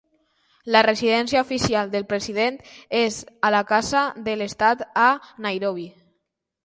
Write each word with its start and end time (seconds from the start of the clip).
La 0.75 0.79
residència 0.85 1.43
oficial 1.47 1.91
del 1.91 2.07
president 2.13 2.57
és 3.01 3.19
a 3.51 3.51
la 3.57 3.61
Casa 3.73 4.01
de 4.29 4.35
l'Estat, 4.41 4.85
a 5.07 5.09
Nairobi. 5.49 5.87